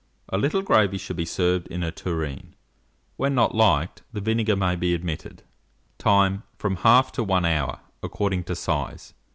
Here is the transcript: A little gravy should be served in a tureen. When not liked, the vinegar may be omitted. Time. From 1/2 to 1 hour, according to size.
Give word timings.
A 0.29 0.37
little 0.39 0.63
gravy 0.63 0.97
should 0.97 1.15
be 1.17 1.25
served 1.27 1.67
in 1.67 1.83
a 1.83 1.91
tureen. 1.91 2.55
When 3.17 3.35
not 3.35 3.53
liked, 3.53 4.01
the 4.11 4.19
vinegar 4.19 4.55
may 4.55 4.75
be 4.75 4.95
omitted. 4.95 5.43
Time. 5.99 6.41
From 6.57 6.77
1/2 6.77 7.11
to 7.11 7.23
1 7.23 7.45
hour, 7.45 7.81
according 8.01 8.45
to 8.45 8.55
size. 8.55 9.13